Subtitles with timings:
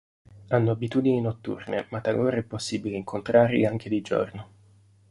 [0.47, 4.49] Hanno abitudini notturne, ma talora è possibile incontrarli anche di giorno.